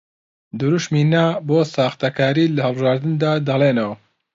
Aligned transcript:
دروشمی 0.59 1.03
نا 1.11 1.25
بۆ 1.47 1.59
ساختەکاری 1.75 2.51
لە 2.55 2.59
هەڵبژاردندا 2.65 3.31
دەڵێنەوە 3.47 3.95